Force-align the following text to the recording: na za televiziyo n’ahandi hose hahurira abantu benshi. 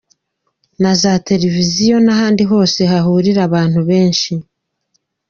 na 0.81 0.91
za 1.01 1.13
televiziyo 1.27 1.95
n’ahandi 2.05 2.43
hose 2.51 2.79
hahurira 2.91 3.41
abantu 3.49 3.79
benshi. 3.89 4.31